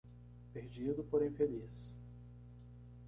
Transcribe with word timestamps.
Perdido, 0.51 1.03
porém 1.03 1.29
feliz 1.31 1.95